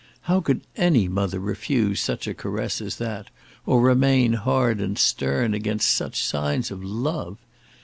How 0.21 0.41
could 0.41 0.61
any 0.75 1.07
mother 1.07 1.39
refuse 1.39 1.99
such 2.01 2.25
a 2.25 2.33
caress 2.33 2.81
as 2.81 2.95
that, 2.97 3.29
or 3.67 3.81
remain 3.81 4.33
hard 4.33 4.81
and 4.81 4.97
stern 4.97 5.53
against 5.53 5.91
such 5.91 6.23
signs 6.25 6.71
of 6.71 6.83
love? 6.83 7.37